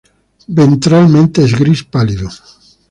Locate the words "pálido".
1.83-2.27